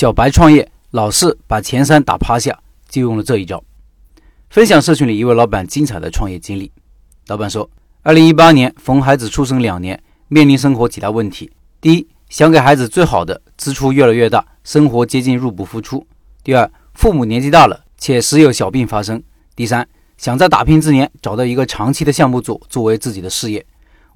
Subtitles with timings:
[0.00, 2.58] 小白创业老是把前三打趴下，
[2.88, 3.62] 就用了这一招。
[4.48, 6.72] 分享社群里一位老板精彩的创业经历。
[7.26, 7.68] 老板说，
[8.00, 11.50] 二零一八年逢孩子出生两年，面临生活几大问题：
[11.82, 15.98] 第一，想给孩子最好的，支出越来越大，生活接近入不敷出；
[16.42, 19.18] 第二，父母年纪大了，且时有小病发生；
[19.54, 19.86] 第三，
[20.16, 23.66] 想在打拼之年找到一个长期的项目做，作为自己的事业。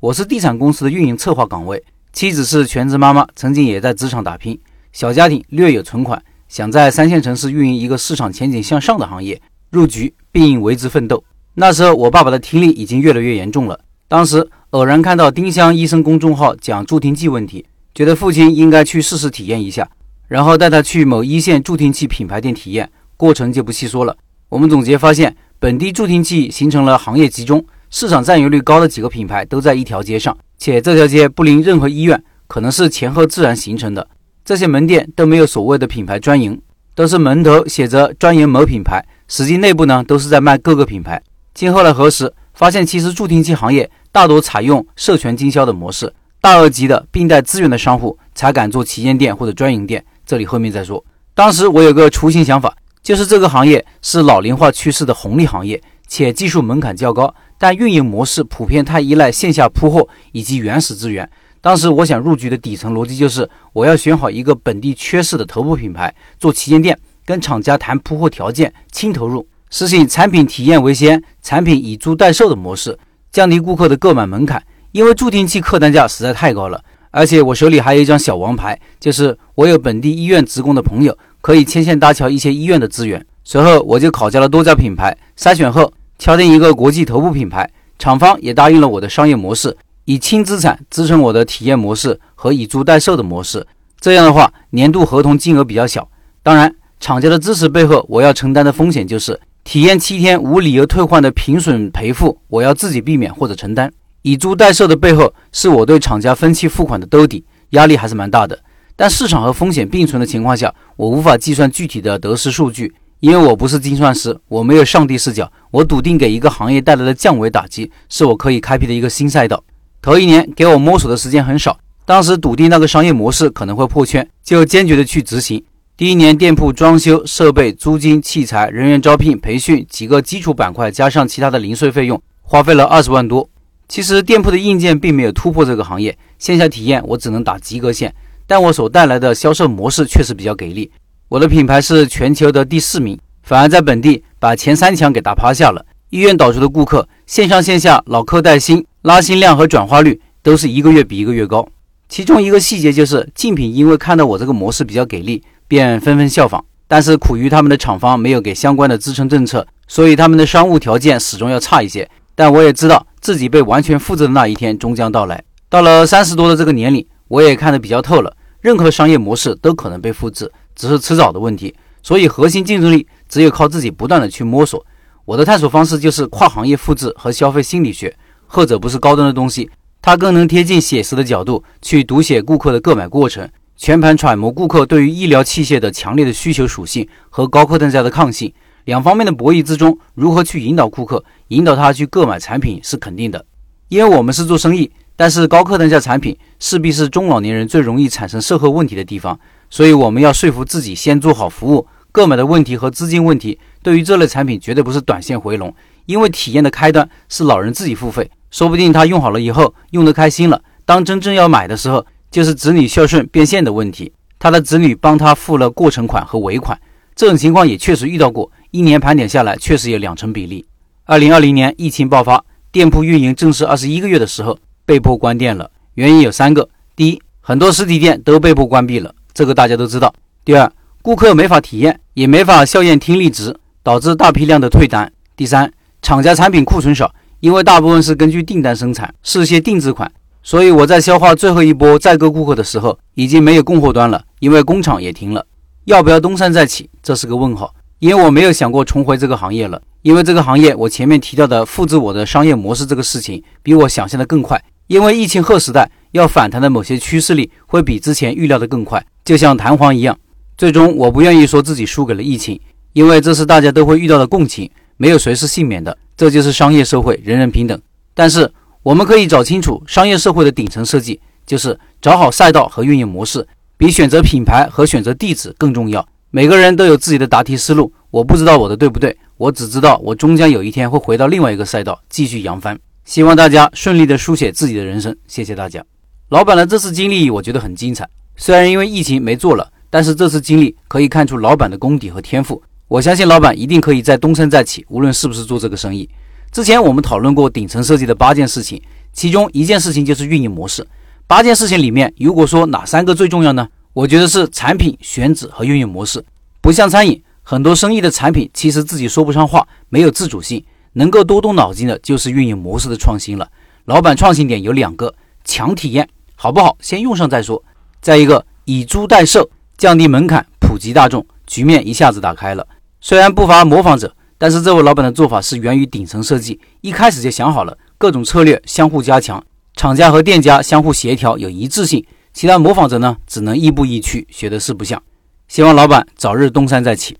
[0.00, 4.58] 我是地产公司的运营策划岗位，妻子是全职妈妈，曾经也在职场打拼。
[4.94, 11.24] 小家庭略有存款，想在三线城市运营一个市场前景向上的行业，入局并为之奋斗。
[11.54, 13.80] 那时候我爸爸的听力已经越来越严重了。
[14.06, 19.90] 当时偶然看到丁香医生公众号讲助听器问题，觉得父亲应该去试试体验一下，
[20.28, 24.16] 然后带他去某一线助听器品牌店体验，过程就不细说了。
[24.48, 34.06] 我们总结发现，本地助听器形成了行业集中，市场占有率高的几个品牌都在一条街上，且这条街不临任何医院，可能是前后自然形成的。
[34.44, 36.60] 这些门店都没有所谓的品牌专营，
[36.94, 41.22] 都是门头写着专营某品牌，实际内部呢都是在卖各个品牌。
[41.54, 50.04] 经后来核实，发现其实助听器行业大多采用授权经销的模式，大额级的并带资源的商户才敢做旗舰店或者专营店。
[50.26, 51.02] 这里后面再说。
[51.34, 61.30] 当时我有个雏形想法，就是这个行业是老龄化趋势的红利行业，且技术门槛较高，但运营模式普遍太依赖线下铺货以及原始资源。
[61.64, 72.98] 当时我想入局的底层逻辑就是，我要选好一个本地缺失的头部品牌，做旗舰店，跟厂家谈铺货条件，轻投入，实行产品体验为先，产品以租代售的模式，
[73.32, 74.62] 降低顾客的购买门槛。
[74.92, 83.24] 因为助听器客单价实在太高了，而且我手里还有一张小王牌，就是我有本地医院职工的朋友，可以牵线搭桥一些医院的资源。
[83.42, 87.66] 随后我就考察了多家品牌，筛选后敲定一个国际头部品牌，
[87.98, 89.74] 厂方也答应了我的商业模式。
[90.06, 93.66] 以轻资产支撑我的体验模式和以租代售的模式，
[93.98, 96.08] 这样的话年度合同金额比较小。
[96.42, 103.90] 当然，厂家的支持背后，我要承担的风险就是体验七天无理由退换的平损赔付，我要自己避免或者承担。
[104.20, 108.58] 以租代售的背后，是我对厂家分期付款的兜底，压力还是蛮大的。
[108.96, 115.50] 但市场和风险并存的情况下，我无法计算具体的得失数据，因为我不是精算师，我没有上帝视角。
[115.70, 119.64] 我笃定给一个行业带来的降维打击，是我可以开辟的一个新赛道。
[120.04, 125.64] 头一年给我摸索的时间很少，当时笃定那个商业模式可能会破圈，就坚决的去执行。
[125.96, 133.48] 第一年店铺装修、设备、租金、器材、人员招聘、培训几个基础板块，加上其他的零碎费用，花费了二十万多。
[133.88, 138.14] 其实店铺的硬件并没有突破这个行业，线下体验我只能打及格线，
[138.46, 140.92] 但我所带来的销售模式确实比较给力。
[141.30, 145.86] 我的品牌是全球的第四名，反而在本地把前三强给打趴下了。
[146.14, 148.86] 医院导出的顾客，线上线下老客带新。
[149.02, 151.66] 拉新量和转化率都是一个月比一个月高，
[152.08, 156.64] 其中一个细节就是竞品因为看到我这个模式比较给力，便纷纷效仿。
[156.86, 162.08] 但是苦于他们的厂方没有给相关的支撑政策，所以他们的商务条件始终要差一些。
[162.36, 165.42] 但我也知道自己被完全复制的那一天终将到来。
[165.68, 171.74] 到了三十多的这个年龄，我也看得比较透了，任何商业模式都可能被复制，只是迟早的问题。
[172.04, 174.86] 所以核心竞争力只有靠自己不断的去摸索。
[175.26, 178.14] 我的探索方式就是跨行业复制和消费心理学。
[178.46, 179.70] 后者不是高端的东西，
[180.02, 188.52] 它更能贴近写实的角度去读写顾客的购买过程，全盘揣摩顾客对于医疗器械的强烈的需求属性和高客单价的抗性
[188.84, 193.46] 两方面的博弈之中，如何去引导顾客，引导他去购买产品是肯定的。
[193.88, 199.40] 因为我们是做生意，但是高客单价产品势必是中老年人最容易产生售后问题的地方，
[199.70, 205.72] 所以我们要说服自己先做好服务，购买的问题和资金问题对于这类产品绝对不是短线回笼，
[206.06, 208.28] 因为体验的开端是老人自己付费。
[208.50, 214.10] 说不定他用好了以后用得开心了，当真正要买的时候，就是子女孝顺变现的问题。
[214.38, 216.80] 他的子女帮他付了过程款和尾款，
[217.14, 218.50] 这种情况也确实遇到过。
[218.70, 220.64] 一年盘点下来，确实有两成比例。
[221.04, 225.70] 二零二零年疫情爆发，店铺运营正式二十一个月的时候，被迫关店了。
[225.94, 226.66] 原因有三个：
[226.96, 230.08] 第一，很多实体店都被迫关闭了，这个大家都知道；
[230.44, 230.72] 第二，
[231.02, 233.54] 顾客没法体验，也没法校验听力值，
[233.84, 235.70] 导致大批量的退单；第三，
[236.02, 237.14] 厂家产品库存少。
[237.40, 240.10] 因为大部分是根据订单生产，是些定制款，
[240.42, 245.44] 所以我在消化最后一波在购顾客的时候，已经没有供货端了，因为工厂也停了。
[245.84, 247.74] 要不要东山再起，这是个问号。
[247.98, 254.58] 因为我没有想过重回这个行业了，因为这个行业我前面提到的复制我的商业模式这个事情，比我想象的更快。
[254.86, 260.18] 因为疫情后时代要反弹的某些趋势力会比之前预料的更快，就像弹簧一样。
[260.56, 262.58] 最终我不愿意说自己输给了疫情，
[262.94, 265.96] 因为这是大家都会遇到的共情，没有谁是幸免的。
[266.16, 267.78] 这就是商业社会，人人平等。
[268.14, 268.50] 但是
[268.84, 273.46] 我们可以找清楚商业社会的顶层设计，就是找好赛道和运营模式，
[273.76, 276.08] 比选择品牌和选择地址更重要。
[276.30, 282.78] 每个人都有自己的答题思路，我不知道我的对不对，我只知道我终将有一天会回到另外一个赛道继续扬帆。
[283.04, 285.84] 希望大家顺利的书写自己的人生，谢谢大家。
[286.28, 292.62] 老板的这次经历我觉得很精彩，虽然因为疫情没做了，但是这次经历可以看出老板的功底和天赋。
[292.88, 296.08] 我相信老板一定可以在东山再起，无论是不是做这个生意。
[296.52, 298.80] 之前我们讨论过顶层设计的八件事情，
[299.12, 300.86] 其中一件事情就是运营模式。
[301.26, 303.66] 八件事情里面，如果说哪三个最重要呢？
[303.94, 306.22] 我觉得是产品选址和运营模式。
[306.60, 310.62] 不像餐饮，很多生意的产品其实自己说不上话，没有自主性。
[310.92, 313.50] 能够多动脑筋的就是运营模式的创新了。
[313.86, 315.12] 老板创新点有两个：
[315.44, 316.76] 强体验，好不好？
[316.80, 317.60] 先用上再说。
[318.00, 322.66] 再一个，以租代售，降低门槛，普及大众，局面一下子打开了。
[323.06, 324.16] 虽然不乏模仿者。
[324.36, 329.42] 但是这位老板的做法是源于顶层设计，一开始就想好了各种策略，相互加强，
[329.74, 332.04] 厂家和店家相互协调，有一致性。
[332.32, 335.00] 其他模仿者呢，只能亦步亦趋，学的四不像。
[335.46, 337.16] 希望老板早日东山再起。